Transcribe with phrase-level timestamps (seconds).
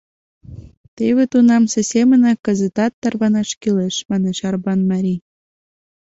[0.95, 5.19] —Теве тунамсе семынак кызытат тарванаш кӱлеш,— манеш Арбан марий.